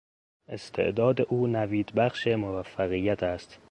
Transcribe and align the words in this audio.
استعداد 0.47 1.21
او 1.21 1.47
نویدبخش 1.47 2.27
موفقیت 2.27 3.23
است. 3.23 3.59